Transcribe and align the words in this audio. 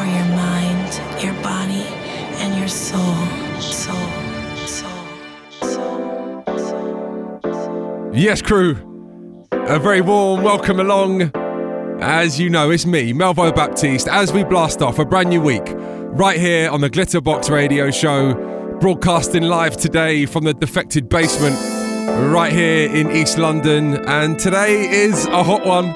for 0.00 0.06
your 0.06 0.24
mind, 0.24 1.22
your 1.22 1.34
body, 1.42 1.84
and 2.40 2.58
your 2.58 2.68
soul. 2.68 3.16
Soul. 3.60 3.96
Yes, 8.14 8.40
crew. 8.40 8.78
A 9.52 9.78
very 9.78 10.00
warm 10.00 10.42
welcome 10.42 10.80
along. 10.80 11.30
As 12.00 12.40
you 12.40 12.48
know, 12.48 12.70
it's 12.70 12.86
me, 12.86 13.12
Melvo 13.12 13.54
Baptiste, 13.54 14.08
as 14.08 14.32
we 14.32 14.42
blast 14.42 14.80
off 14.80 14.98
a 14.98 15.04
brand 15.04 15.28
new 15.28 15.42
week 15.42 15.64
right 15.66 16.40
here 16.40 16.70
on 16.70 16.80
the 16.80 16.88
Glitterbox 16.88 17.50
Radio 17.50 17.90
Show, 17.90 18.32
broadcasting 18.80 19.42
live 19.42 19.76
today 19.76 20.24
from 20.24 20.44
the 20.44 20.54
Defected 20.54 21.10
Basement 21.10 21.56
right 22.32 22.52
here 22.52 22.90
in 22.90 23.10
East 23.10 23.36
London. 23.36 23.96
And 24.06 24.38
today 24.38 24.88
is 24.88 25.26
a 25.26 25.42
hot 25.42 25.66
one. 25.66 25.92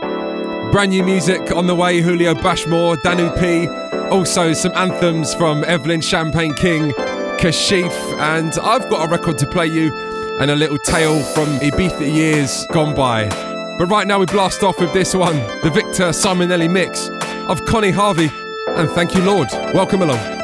Brand 0.72 0.90
new 0.90 1.04
music 1.04 1.52
on 1.52 1.66
the 1.66 1.74
way 1.74 2.02
Julio 2.02 2.34
Bashmore, 2.34 3.00
Danu 3.02 3.30
P. 3.40 3.83
Also, 4.10 4.52
some 4.52 4.72
anthems 4.74 5.34
from 5.34 5.64
Evelyn 5.64 6.00
Champagne 6.00 6.54
King, 6.54 6.92
Kashif. 7.38 7.92
And 8.18 8.56
I've 8.62 8.88
got 8.88 9.06
a 9.06 9.10
record 9.10 9.38
to 9.38 9.46
play 9.46 9.66
you 9.66 9.94
and 10.40 10.50
a 10.50 10.54
little 10.56 10.78
tale 10.78 11.22
from 11.34 11.46
Ibiza 11.58 12.12
years 12.12 12.66
gone 12.68 12.94
by. 12.94 13.28
But 13.78 13.86
right 13.86 14.06
now 14.06 14.18
we 14.18 14.26
blast 14.26 14.62
off 14.62 14.78
with 14.78 14.92
this 14.92 15.14
one, 15.14 15.36
the 15.62 15.70
Victor 15.72 16.10
Simonelli 16.10 16.70
mix 16.70 17.08
of 17.48 17.64
Connie 17.64 17.90
Harvey. 17.90 18.30
And 18.68 18.88
thank 18.90 19.14
you, 19.14 19.22
Lord. 19.22 19.48
Welcome 19.72 20.02
along. 20.02 20.43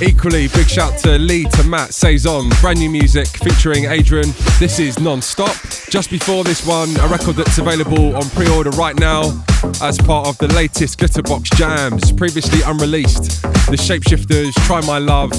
Equally, 0.00 0.46
big 0.48 0.68
shout 0.68 0.96
to 0.98 1.18
Lee, 1.18 1.44
to 1.44 1.64
Matt, 1.64 1.92
Saison, 1.92 2.48
brand 2.60 2.78
new 2.78 2.88
music 2.88 3.26
featuring 3.26 3.86
Adrian. 3.86 4.32
This 4.60 4.78
is 4.78 5.00
Non 5.00 5.20
Stop. 5.20 5.56
Just 5.90 6.08
before 6.10 6.44
this 6.44 6.64
one, 6.64 6.88
a 7.00 7.08
record 7.08 7.34
that's 7.34 7.58
available 7.58 8.14
on 8.14 8.22
pre 8.30 8.48
order 8.48 8.70
right 8.70 8.96
now 8.96 9.44
as 9.82 9.98
part 9.98 10.28
of 10.28 10.38
the 10.38 10.46
latest 10.54 11.00
Glitterbox 11.00 11.52
jams, 11.56 12.12
previously 12.12 12.60
unreleased. 12.62 13.42
The 13.42 13.76
Shapeshifters, 13.76 14.54
Try 14.66 14.80
My 14.82 14.98
Love, 14.98 15.32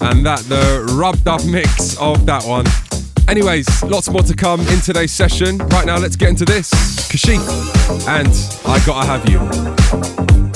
and 0.00 0.24
that, 0.24 0.40
the 0.48 0.96
rubbed 0.98 1.28
up 1.28 1.44
mix 1.44 1.98
of 1.98 2.24
that 2.24 2.44
one. 2.44 2.64
Anyways, 3.28 3.82
lots 3.82 4.08
more 4.08 4.22
to 4.22 4.34
come 4.34 4.60
in 4.68 4.80
today's 4.80 5.12
session. 5.12 5.58
Right 5.58 5.84
now, 5.84 5.98
let's 5.98 6.16
get 6.16 6.30
into 6.30 6.46
this. 6.46 6.70
Kashif 7.10 7.38
and 8.08 8.28
I 8.66 8.84
Gotta 8.86 9.06
Have 9.06 9.28
You. 9.28 10.49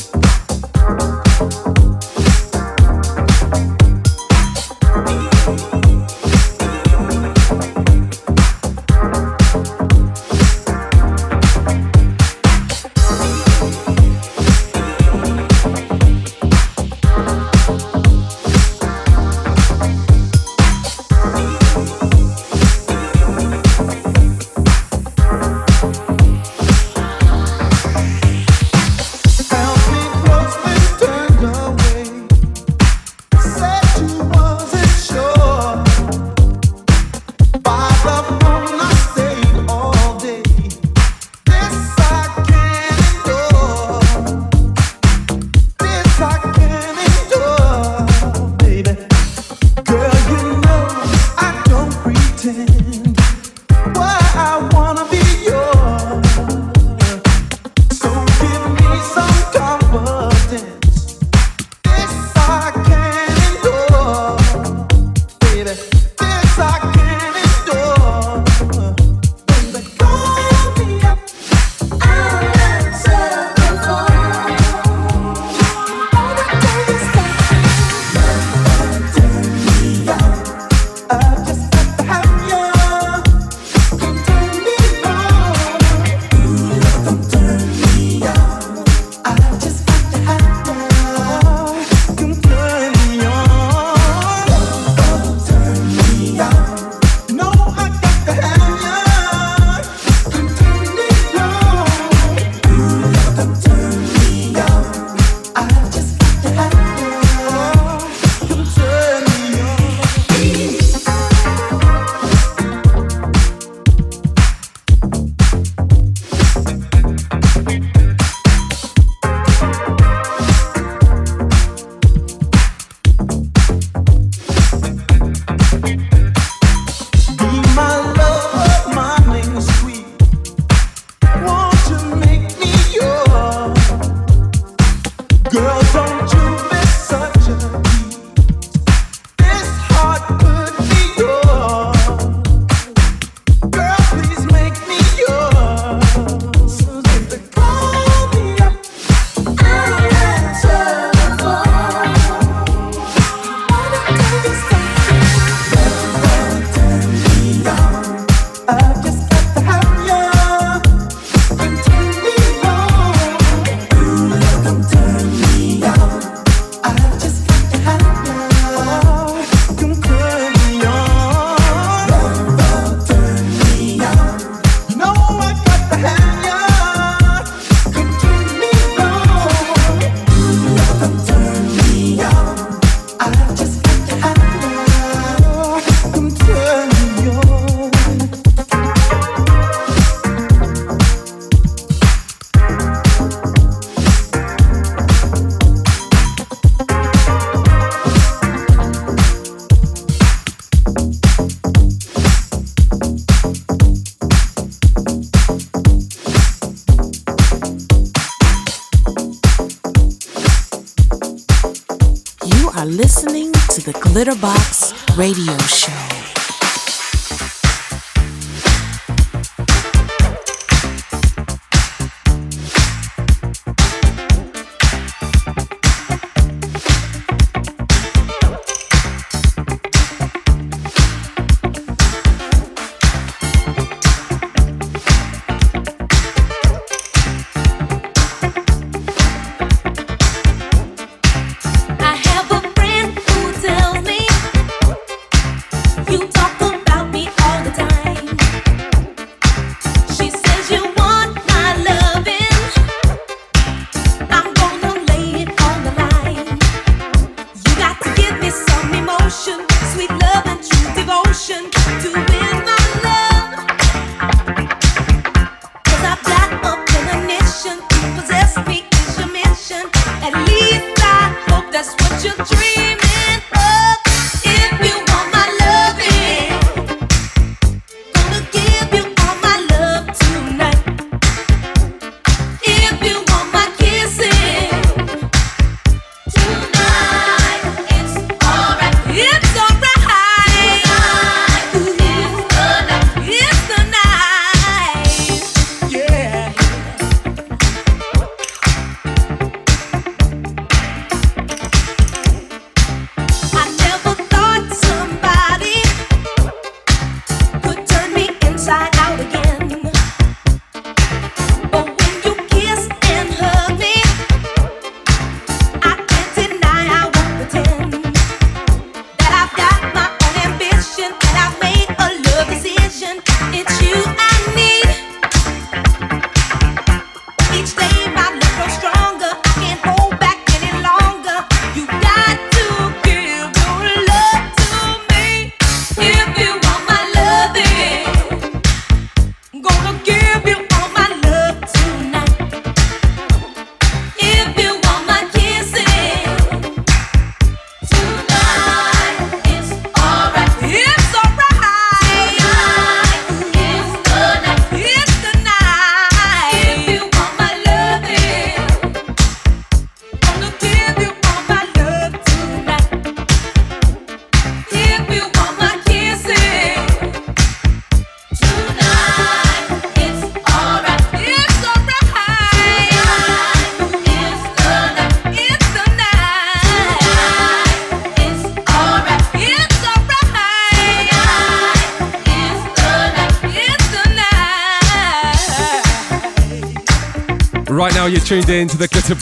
Radio 215.16 215.73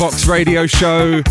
Glitterbox 0.03 0.29
radio 0.29 0.67
show. 0.67 1.23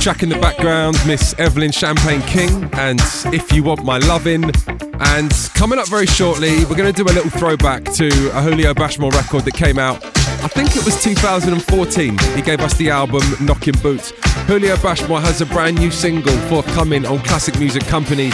Track 0.00 0.24
in 0.24 0.28
the 0.28 0.38
background, 0.40 0.96
Miss 1.06 1.38
Evelyn 1.38 1.70
Champagne 1.70 2.20
King, 2.22 2.68
and 2.72 3.00
If 3.26 3.52
You 3.52 3.62
Want 3.62 3.84
My 3.84 3.98
Lovin'. 3.98 4.50
And 4.98 5.32
coming 5.54 5.78
up 5.78 5.86
very 5.86 6.06
shortly, 6.06 6.64
we're 6.64 6.74
going 6.74 6.92
to 6.92 7.04
do 7.04 7.04
a 7.04 7.14
little 7.14 7.30
throwback 7.30 7.84
to 7.84 8.08
a 8.36 8.42
Julio 8.42 8.74
Bashmore 8.74 9.12
record 9.12 9.44
that 9.44 9.54
came 9.54 9.78
out, 9.78 10.04
I 10.42 10.48
think 10.48 10.74
it 10.74 10.84
was 10.84 11.00
2014. 11.00 12.18
He 12.34 12.42
gave 12.42 12.58
us 12.58 12.74
the 12.74 12.90
album 12.90 13.22
Knocking 13.40 13.78
Boots. 13.82 14.10
Julio 14.48 14.74
Bashmore 14.76 15.20
has 15.20 15.40
a 15.40 15.46
brand 15.46 15.78
new 15.78 15.92
single 15.92 16.36
forthcoming 16.48 17.06
on 17.06 17.20
Classic 17.20 17.56
Music 17.60 17.84
Company, 17.84 18.30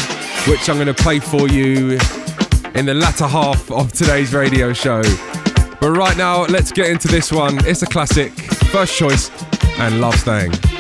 which 0.49 0.71
I'm 0.71 0.77
going 0.77 0.87
to 0.87 0.95
play 0.95 1.19
for 1.19 1.47
you 1.47 1.99
in 2.75 2.87
the 2.87 2.95
latter 2.95 3.27
half 3.27 3.71
of 3.71 3.93
today's 3.93 4.33
radio 4.33 4.73
show. 4.73 5.03
But 5.79 5.91
right 5.91 6.17
now, 6.17 6.47
let's 6.47 6.73
get 6.73 6.89
into 6.89 7.09
this 7.09 7.31
one. 7.31 7.59
It's 7.67 7.83
a 7.83 7.87
classic, 7.87 8.33
first 8.73 8.97
choice, 8.97 9.31
and 9.79 10.01
Love 10.01 10.15
Thang. 10.17 10.74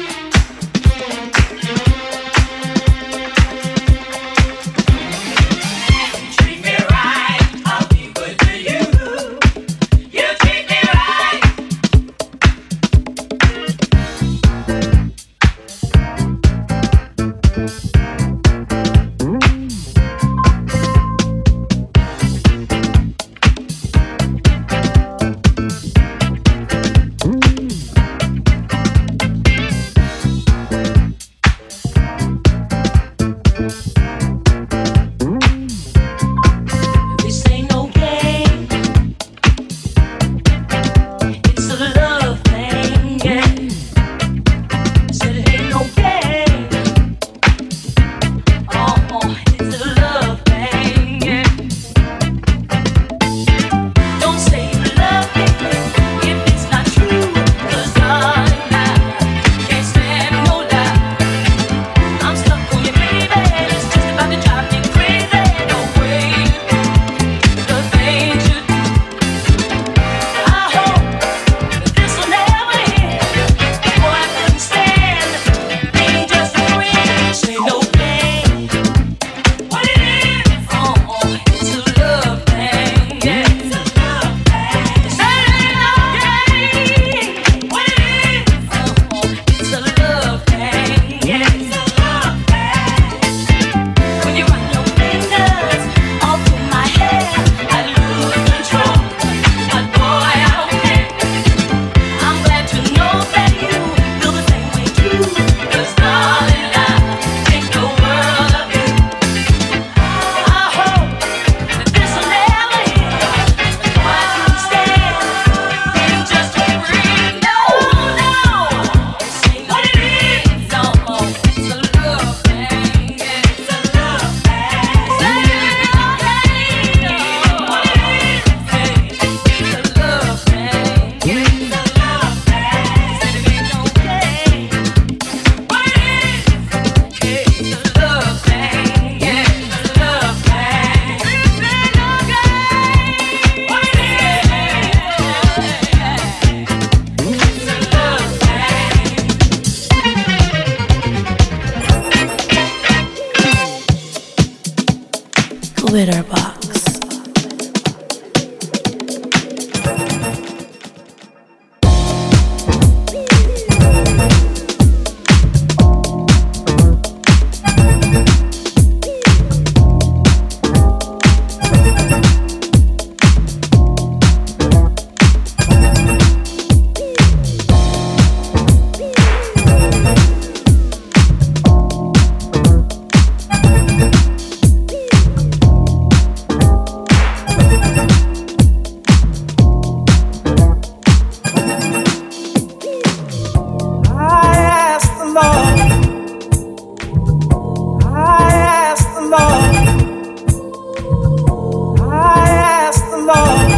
Lord, 203.25 203.71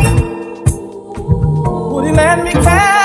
would 1.92 2.06
you 2.06 2.12
let 2.14 2.42
me 2.42 2.52
carry? 2.52 2.95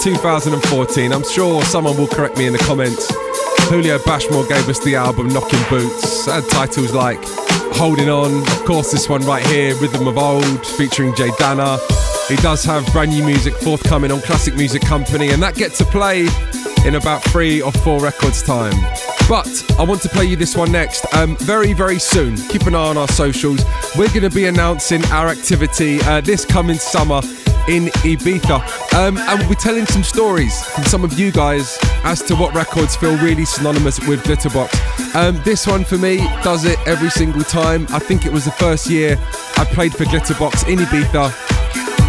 2014. 0.00 1.12
I'm 1.12 1.24
sure 1.24 1.60
someone 1.64 1.96
will 1.96 2.06
correct 2.06 2.38
me 2.38 2.46
in 2.46 2.52
the 2.52 2.58
comments. 2.60 3.08
Julio 3.68 3.98
Bashmore 3.98 4.48
gave 4.48 4.68
us 4.68 4.78
the 4.84 4.94
album 4.94 5.26
Knocking 5.26 5.58
Boots. 5.68 6.28
It 6.28 6.34
had 6.34 6.48
titles 6.48 6.92
like 6.92 7.18
Holding 7.74 8.08
On, 8.08 8.42
of 8.42 8.64
course, 8.64 8.92
this 8.92 9.08
one 9.08 9.22
right 9.22 9.44
here, 9.46 9.74
Rhythm 9.78 10.06
of 10.06 10.16
Auld, 10.16 10.64
featuring 10.64 11.14
J'Danna. 11.14 11.80
He 12.28 12.36
does 12.36 12.62
have 12.64 12.86
brand 12.92 13.10
new 13.10 13.24
music 13.24 13.54
forthcoming 13.54 14.12
on 14.12 14.20
Classic 14.20 14.54
Music 14.54 14.82
Company, 14.82 15.30
and 15.30 15.42
that 15.42 15.56
gets 15.56 15.78
to 15.78 15.84
play 15.84 16.28
in 16.86 16.94
about 16.94 17.24
three 17.24 17.60
or 17.60 17.72
four 17.72 18.00
records' 18.00 18.44
time. 18.44 18.74
But 19.28 19.64
I 19.80 19.82
want 19.82 20.00
to 20.02 20.08
play 20.08 20.26
you 20.26 20.36
this 20.36 20.56
one 20.56 20.70
next. 20.70 21.12
Um, 21.12 21.36
very, 21.38 21.72
very 21.72 21.98
soon. 21.98 22.36
Keep 22.36 22.68
an 22.68 22.76
eye 22.76 22.88
on 22.88 22.96
our 22.96 23.08
socials. 23.08 23.64
We're 23.96 24.08
going 24.08 24.22
to 24.22 24.30
be 24.30 24.46
announcing 24.46 25.04
our 25.06 25.26
activity 25.26 25.98
uh, 26.02 26.20
this 26.20 26.44
coming 26.44 26.76
summer 26.76 27.20
in 27.68 27.86
Ibiza. 28.02 28.94
Um, 28.94 29.18
and 29.18 29.38
we'll 29.40 29.48
be 29.50 29.54
telling 29.54 29.86
some 29.86 30.02
stories 30.02 30.64
from 30.66 30.84
some 30.84 31.04
of 31.04 31.18
you 31.18 31.30
guys 31.30 31.78
as 32.04 32.22
to 32.22 32.34
what 32.34 32.54
records 32.54 32.96
feel 32.96 33.16
really 33.18 33.44
synonymous 33.44 34.00
with 34.06 34.24
Glitterbox. 34.24 35.14
Um, 35.14 35.40
this 35.44 35.66
one 35.66 35.84
for 35.84 35.98
me 35.98 36.18
does 36.42 36.64
it 36.64 36.78
every 36.86 37.10
single 37.10 37.42
time. 37.42 37.86
I 37.90 37.98
think 37.98 38.26
it 38.26 38.32
was 38.32 38.44
the 38.44 38.52
first 38.52 38.88
year 38.88 39.18
I 39.56 39.64
played 39.64 39.94
for 39.94 40.04
Glitterbox 40.04 40.68
in 40.68 40.78
Ibiza. 40.78 41.30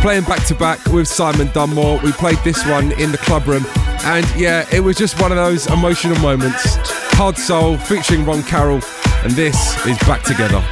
Playing 0.01 0.23
back 0.23 0.45
to 0.45 0.55
back 0.55 0.83
with 0.87 1.07
Simon 1.07 1.49
Dunmore. 1.51 1.99
We 2.03 2.13
played 2.13 2.37
this 2.45 2.65
one 2.65 2.93
in 2.93 3.11
the 3.11 3.17
club 3.17 3.45
room. 3.47 3.65
And 4.03 4.25
yeah, 4.35 4.65
it 4.71 4.79
was 4.79 4.97
just 4.97 5.19
one 5.19 5.31
of 5.31 5.37
those 5.37 5.67
emotional 5.67 6.17
moments. 6.19 6.77
Hard 7.17 7.37
Soul 7.37 7.77
featuring 7.77 8.23
Ron 8.25 8.43
Carroll. 8.43 8.81
And 9.23 9.33
this 9.33 9.85
is 9.85 9.97
Back 9.99 10.23
Together. 10.23 10.63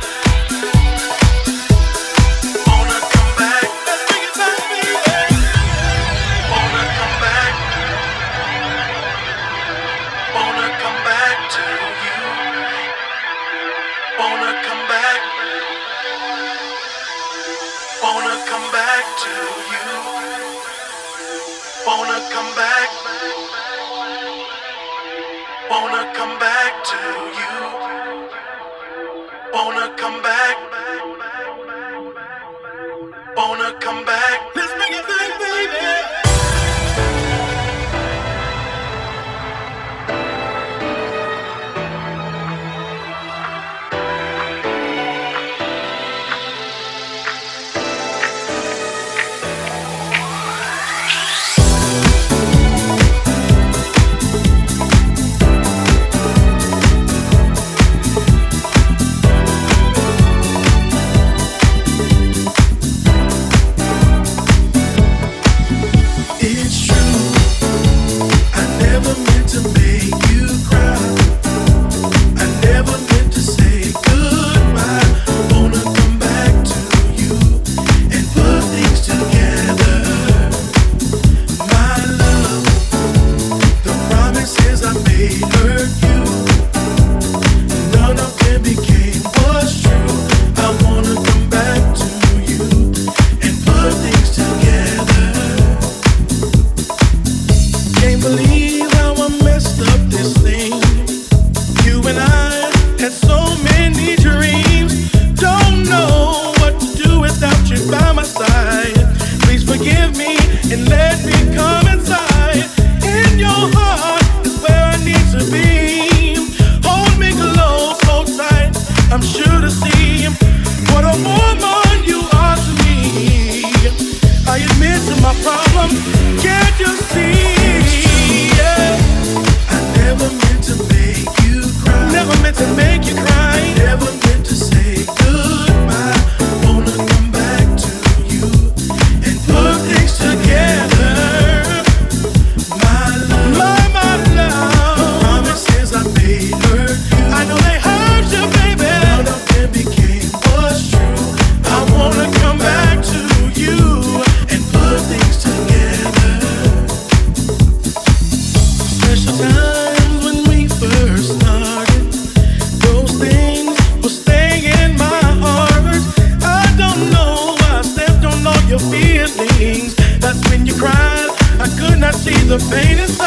The 172.60 172.96
rest 172.96 173.27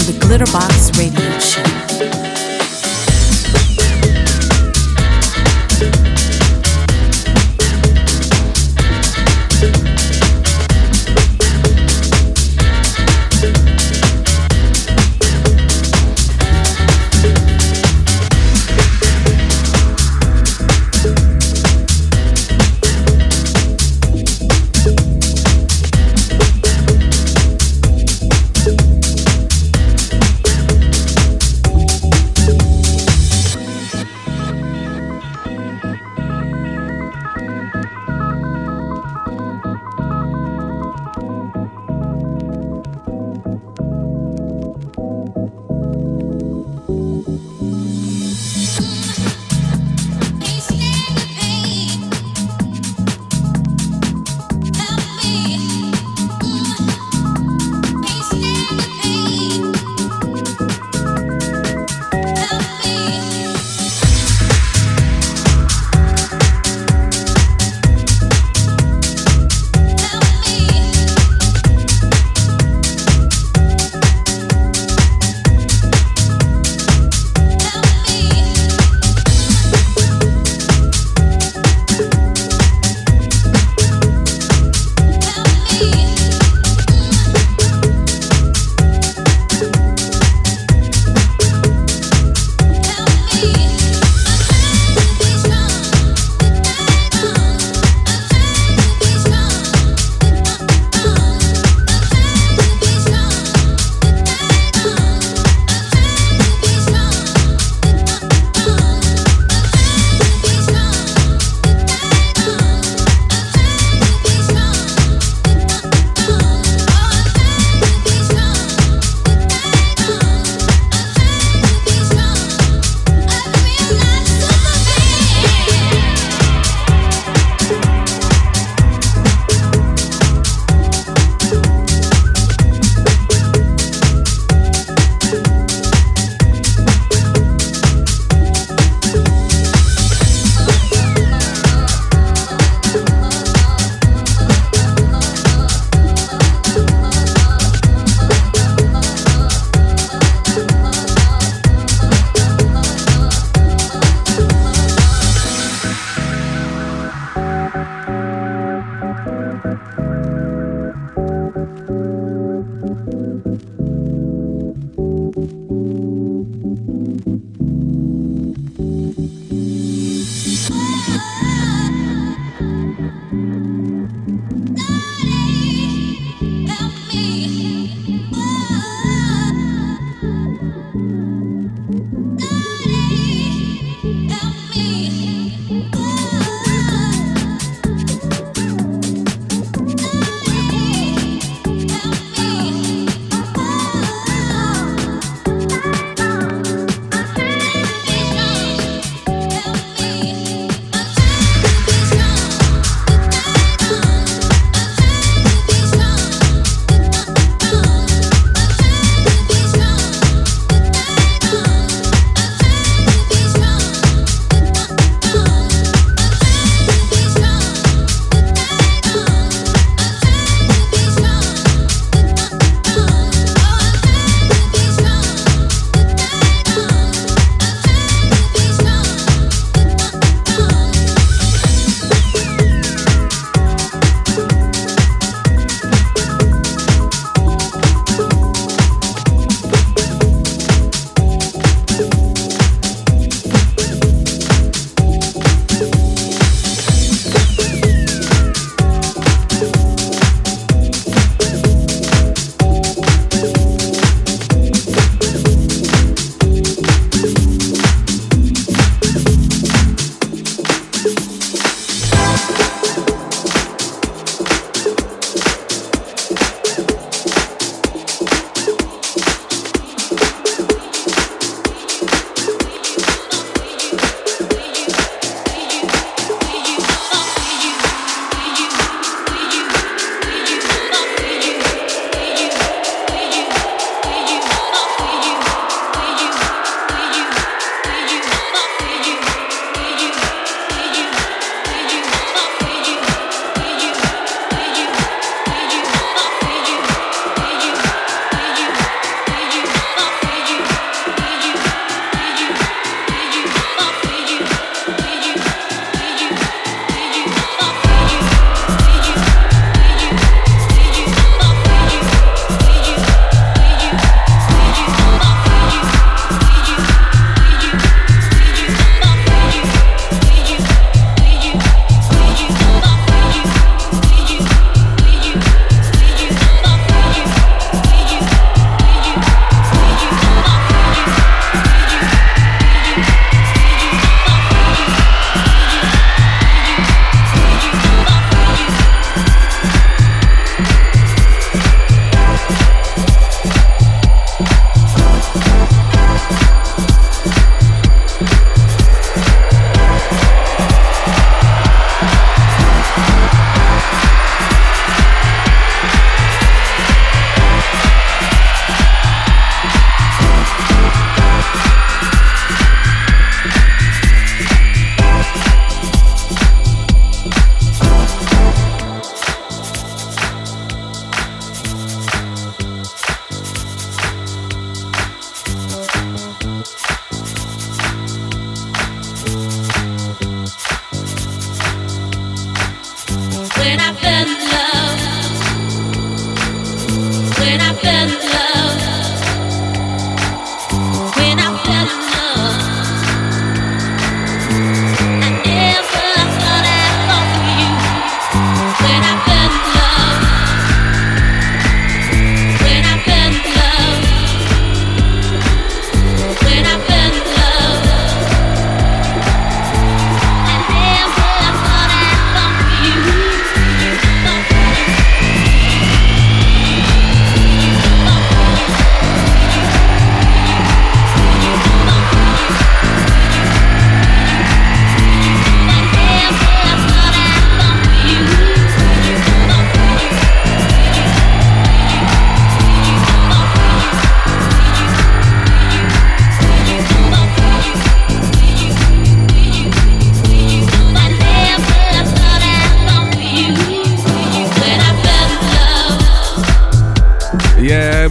on 0.00 0.06
the 0.06 0.12
Glitterbox 0.20 0.96
Radio 0.98 1.38
Show. 1.38 2.29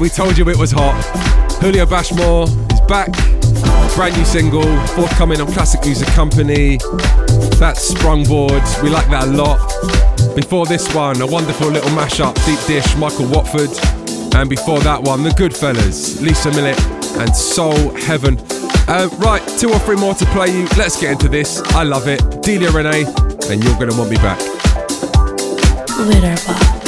Told 0.07 0.37
you 0.37 0.47
it 0.47 0.55
was 0.55 0.71
hot. 0.71 0.95
Julio 1.61 1.85
Bashmore 1.85 2.47
is 2.71 2.79
back. 2.87 3.11
Brand 3.95 4.15
new 4.15 4.23
single, 4.23 4.63
forthcoming 4.87 5.41
on 5.41 5.47
Classic 5.51 5.83
Music 5.83 6.07
Company. 6.09 6.77
That's 7.59 7.93
Sprungboard. 7.93 8.63
We 8.81 8.89
like 8.89 9.09
that 9.09 9.27
a 9.27 9.31
lot. 9.31 9.59
Before 10.37 10.65
this 10.65 10.93
one, 10.95 11.19
a 11.21 11.27
wonderful 11.27 11.67
little 11.67 11.89
mashup, 11.89 12.33
Deep 12.45 12.59
Dish, 12.65 12.95
Michael 12.95 13.27
Watford. 13.27 13.71
And 14.35 14.49
before 14.49 14.79
that 14.81 15.01
one, 15.03 15.23
The 15.23 15.31
Goodfellas, 15.31 16.21
Lisa 16.21 16.51
Millett 16.51 16.79
and 17.17 17.35
Soul 17.35 17.93
Heaven. 17.97 18.37
Uh, 18.87 19.09
right, 19.17 19.45
two 19.59 19.69
or 19.69 19.79
three 19.79 19.97
more 19.97 20.13
to 20.13 20.25
play 20.27 20.47
you. 20.47 20.65
Let's 20.77 20.99
get 20.99 21.11
into 21.11 21.27
this. 21.27 21.61
I 21.73 21.83
love 21.83 22.07
it. 22.07 22.41
Delia 22.41 22.71
Renee, 22.71 23.03
and 23.49 23.61
you're 23.61 23.75
going 23.75 23.89
to 23.91 23.97
want 23.97 24.11
me 24.11 24.17
back. 24.17 24.39
Glitterbox. 25.89 26.78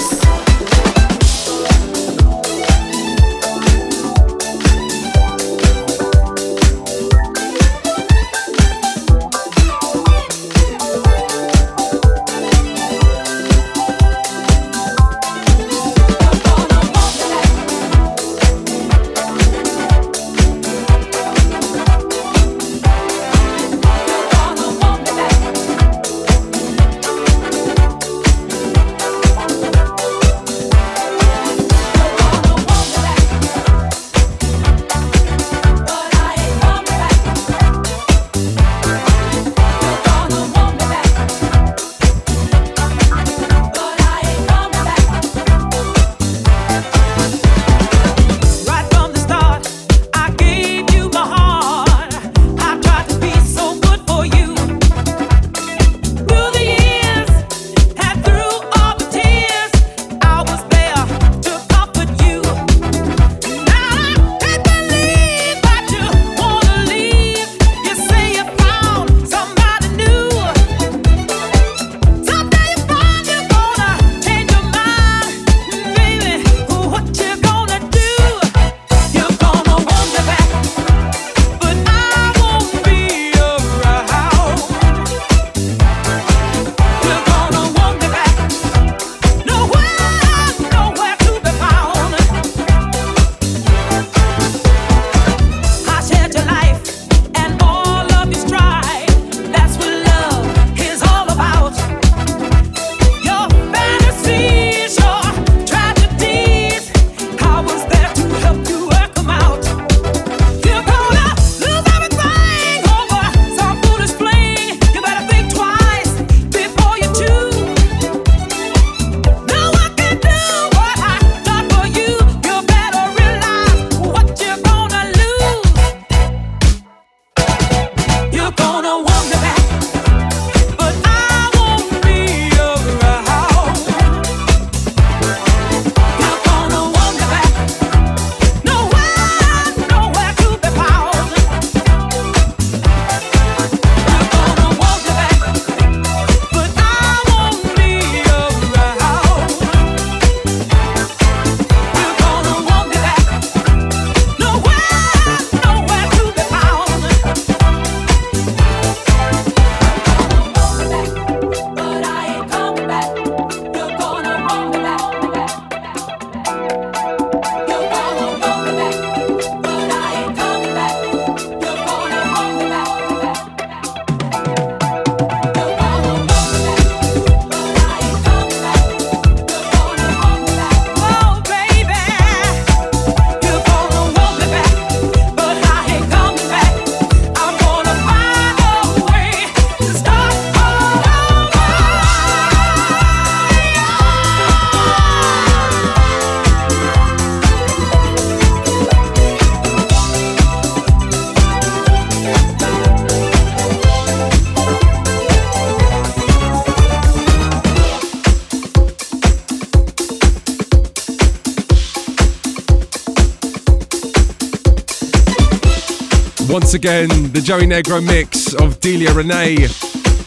Once 216.52 216.74
again, 216.74 217.08
the 217.32 217.40
Joey 217.42 217.66
Negro 217.66 218.06
mix 218.06 218.54
of 218.54 218.78
Delia 218.82 219.14
Renee 219.14 219.70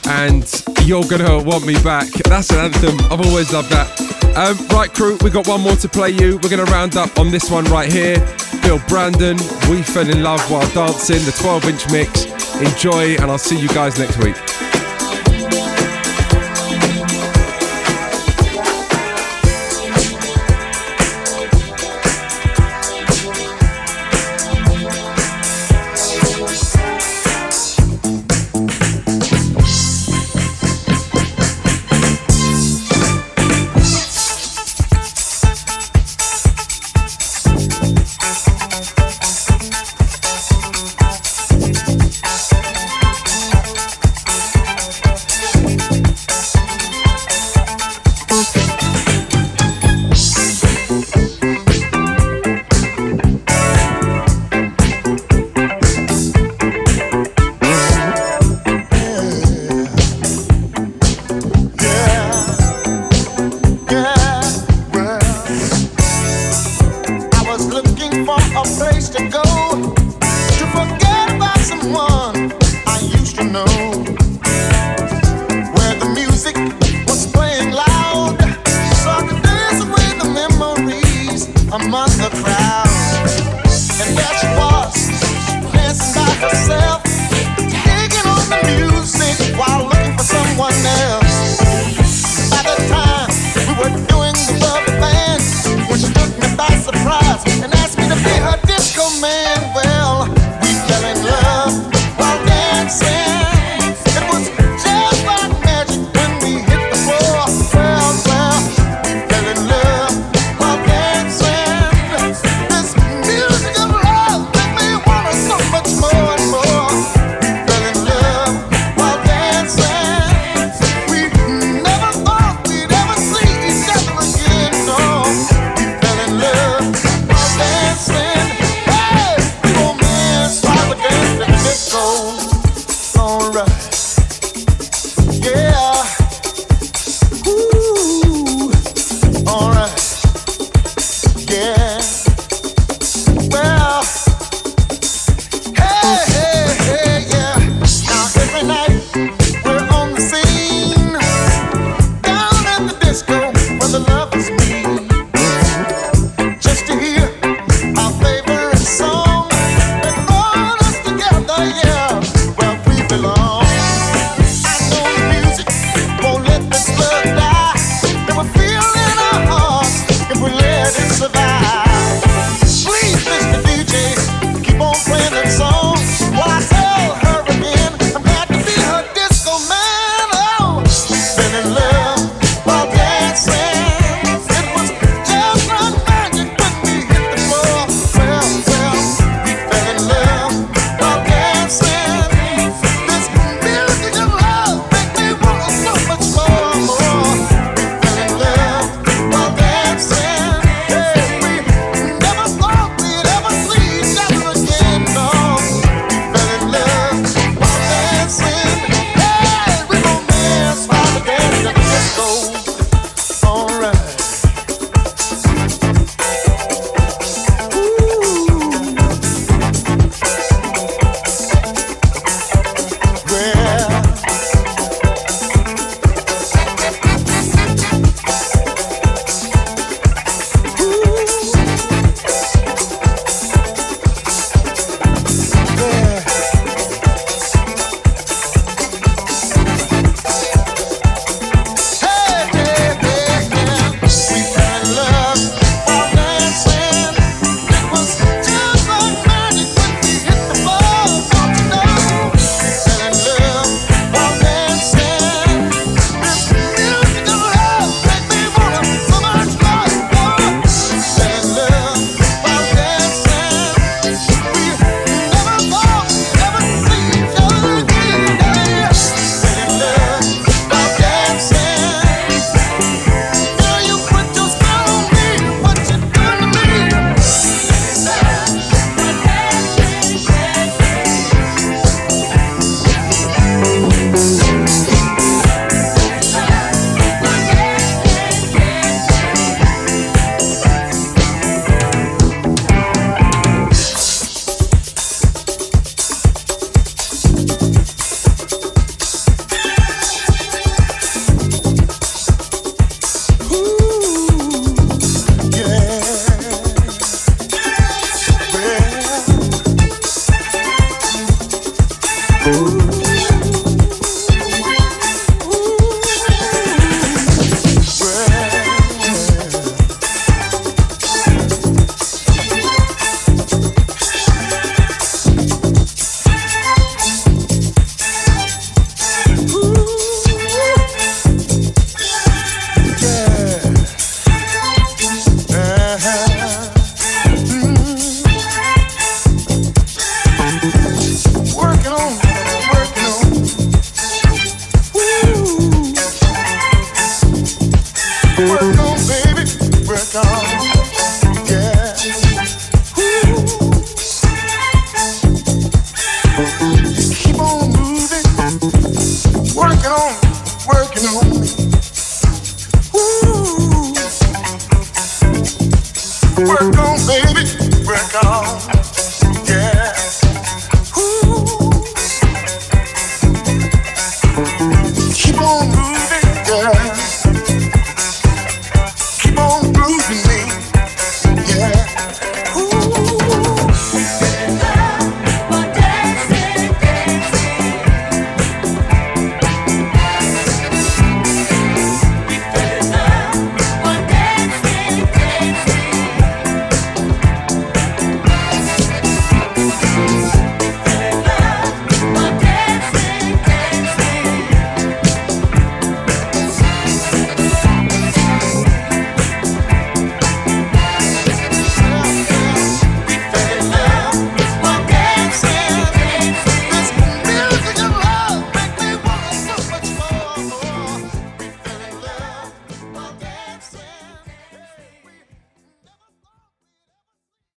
and 0.08 0.64
You're 0.84 1.04
Gonna 1.04 1.42
Want 1.42 1.66
Me 1.66 1.74
Back. 1.82 2.08
That's 2.24 2.48
an 2.48 2.60
anthem. 2.60 2.98
I've 3.12 3.20
always 3.26 3.52
loved 3.52 3.68
that. 3.68 4.00
Um, 4.34 4.56
right, 4.68 4.90
crew, 4.90 5.18
we 5.20 5.28
got 5.28 5.46
one 5.46 5.60
more 5.60 5.76
to 5.76 5.86
play 5.86 6.10
you. 6.10 6.38
We're 6.42 6.48
gonna 6.48 6.64
round 6.64 6.96
up 6.96 7.18
on 7.18 7.30
this 7.30 7.50
one 7.50 7.66
right 7.66 7.92
here. 7.92 8.16
Bill 8.62 8.80
Brandon, 8.88 9.36
We 9.68 9.82
Fell 9.82 10.08
in 10.08 10.22
Love 10.22 10.40
While 10.50 10.66
Dancing, 10.72 11.22
the 11.26 11.36
12 11.42 11.68
inch 11.68 11.90
mix. 11.92 12.24
Enjoy, 12.56 13.16
and 13.16 13.30
I'll 13.30 13.36
see 13.36 13.60
you 13.60 13.68
guys 13.68 13.98
next 13.98 14.16
week. 14.16 14.63